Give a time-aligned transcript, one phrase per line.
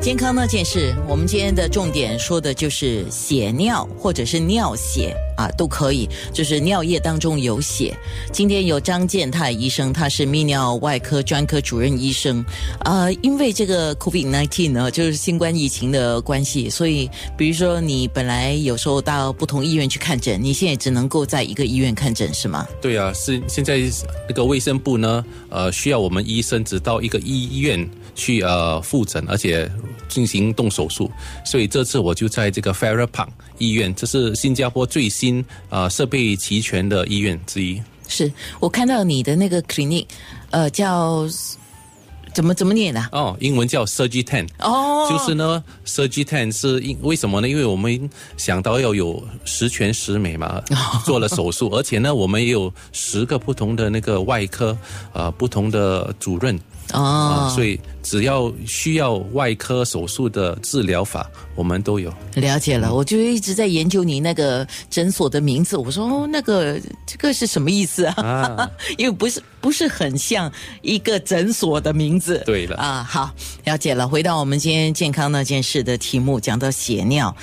[0.00, 7.94] 健康那件事，我们今天的重点说的就是血尿或者是尿血啊，都可以，就是尿液当中有血。
[8.32, 12.42] 今天有张建泰医生，他是泌尿外科专科主任医生。
[12.86, 22.66] 呃，因为这个 COVID-19 呢，就是新冠疫情的关系，所以比如说你本来有时候到不同医院去看诊，你现在只能够在一个医院看诊，是吗？
[22.80, 23.78] 对啊，是现在
[24.26, 29.69] 那个卫生部呢，呃，需要我们医生只到一个医院去呃复诊，而且。
[30.08, 31.10] 进行动手术，
[31.44, 37.80] 所以这次我就在这个 Farrer Park 医院，这是新加坡最新啊设备齐全的医院之一。
[38.08, 40.04] 是我看到你的那个 clinic，
[40.50, 41.28] 呃，叫
[42.34, 43.08] 怎么怎么念呢？
[43.12, 44.48] 哦，英文叫 Surgery Ten。
[44.58, 47.48] 哦，就是呢，Surgery Ten 是因为什么呢？
[47.48, 50.60] 因为我们想到要有十全十美嘛，
[51.04, 54.76] 做了手术，而且呢，我们也有十个不同的那个外科
[55.12, 56.58] 啊，不同的主任。
[56.92, 62.94] 哦，所以只要需要外科手术的治疗法，我们都有了解了。
[62.94, 68.68] 我就一直在研究你那个诊所的名字，我说哦，那个这个是什么意思啊？
[68.98, 70.50] 因为不是不是很像
[70.82, 72.42] 一个诊所的名字。
[72.46, 73.30] 对了啊，好
[73.64, 74.08] 了解了。
[74.08, 77.34] 回到我们今天健康那件事的题目，讲到血尿，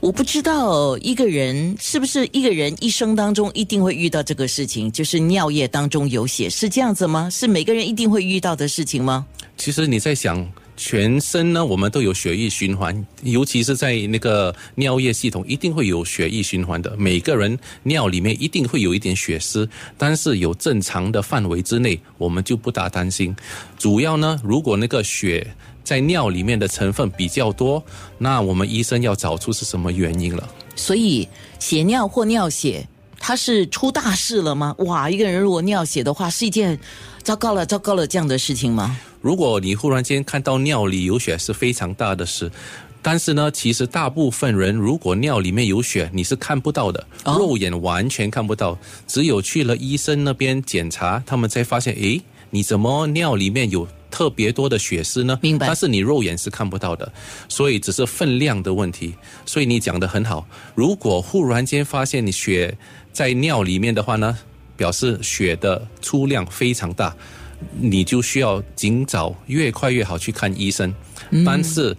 [0.00, 7.28] 我不知道一个人是不是一个人一生当中一定会遇到这个事情，就是尿液当中有血，是这样子吗？
[7.30, 8.91] 是每个人一定会遇到的事情。
[8.92, 9.24] 行吗？
[9.56, 16.94] 其实你在想，全身呢，我们都有血液循环，尤其是在那个尿液系统，一定会有血液循环的。
[16.98, 23.34] 每个人尿里面一定会有一点血丝，但是有正常的范围之内，我们就不大担心。
[23.78, 25.46] 主要呢，如果那个血
[25.82, 27.82] 在尿里面的成分比较多，
[28.18, 30.46] 那我们医生要找出是什么原因了。
[30.76, 31.26] 所以
[31.58, 32.86] 血尿或尿血。
[33.24, 34.74] 它是出大事了吗？
[34.78, 36.76] 哇，一个人如果尿血的话，是一件
[37.22, 38.96] 糟糕了、糟糕了这样的事情吗？
[39.20, 42.50] 如果你忽然间看到尿里有血，是非常大的事。
[43.00, 48.78] 但是呢，其实大部分人如果尿里面有血，你是看不到的，肉眼完全看不到。
[49.06, 53.86] 只有去了医生那边检查，他们才发现，诶，你怎么尿里面有？
[54.12, 55.66] 特别多的血丝呢，明白？
[55.66, 57.10] 但是你肉眼是看不到的，
[57.48, 59.14] 所以只是分量的问题。
[59.46, 62.76] 所以你讲的很好，如果忽然间发现你血
[63.10, 64.36] 在尿里面的话呢，
[64.82, 67.14] 表示血的出量非常大，
[67.78, 70.92] 你就需要尽早越快越好去看医生。
[71.46, 71.96] 但是。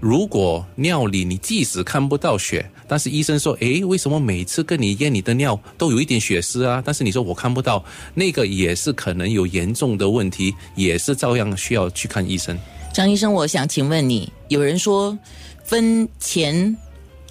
[0.00, 6.82] 如果尿里你即使看不到血，但是医生说，诶，为什么每次跟你验你的尿都有一点血丝啊？
[6.84, 7.82] 但是你说我看不到，
[8.12, 12.58] 那个也是可能有严重的问题，也是照样需要去看医生。
[12.92, 15.18] 张医生，我想请问你，有人说
[15.64, 16.76] 分前。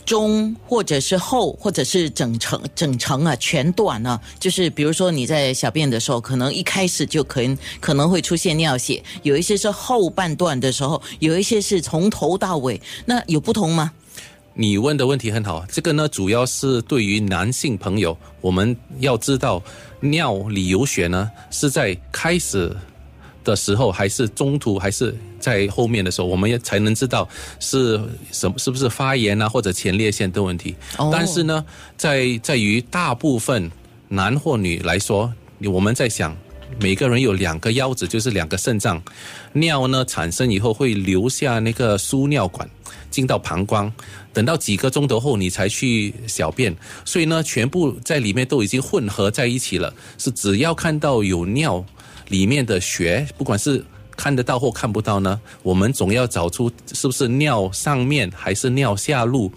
[0.05, 13.91] 中或者是后或者是整程整程啊全段呢，就是比如说你在小便的时候，可能一开始就可能可能会出现尿血，有一些是后半段的时候，有一些是从头到尾，那有不同吗？
[14.53, 19.61] 你问的问题很好，这个呢主要是对于男性朋友，我们要知道
[19.99, 22.75] 尿里有血呢是在开始。
[23.43, 27.27] 的时候，还是中途，还是在后面的时候，我们也才能知道
[27.59, 30.75] 是什么，是不是发炎啊，或者前列腺的问题。
[31.11, 31.63] 但是呢，
[31.97, 33.69] 在在于大部分
[34.07, 35.31] 男或女来说，
[35.65, 36.35] 我们在想，
[36.79, 39.01] 每个人有两个腰子，就是两个肾脏，
[39.53, 42.69] 尿呢产生以后会留下那个输尿管
[43.11, 43.91] 进到膀胱，
[44.31, 49.93] 等到几个钟头后你才去小便，所以呢，全部在里面都已经混合在一起了。
[50.17, 51.85] 是只要看到有尿。
[52.33, 53.85] 里面的血，不管是
[54.17, 59.51] 看得到或看不到呢，我们总要找出是不是尿上面还是尿下路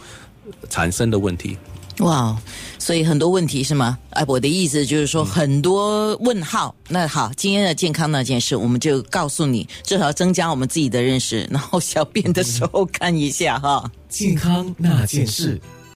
[0.68, 1.56] 产生的问题。
[2.00, 2.36] 哇，
[2.78, 3.96] 所以很多问题是吗？
[4.10, 6.74] 哎，我的意思就是说很多问号。
[6.90, 13.90] 那好，今天的健康那件事，我们就告诉你，至少增加我们自己的认识，然后小便的时候看一下哈。
[14.10, 15.58] 健康那件事。